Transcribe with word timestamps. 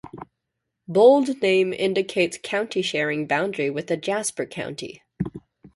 Bold 0.87 1.43
Name 1.43 1.71
indicates 1.73 2.39
county 2.41 2.81
sharing 2.81 3.27
boundary 3.27 3.69
with 3.69 3.91
a 3.91 3.97
Jasper 3.97 4.47
County. 4.47 5.03